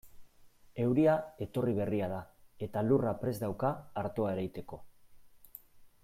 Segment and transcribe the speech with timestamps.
[0.83, 1.11] Euria
[1.45, 2.21] etorri berria da
[2.67, 3.71] eta lurra prest dauka
[4.05, 4.81] artoa ereiteko.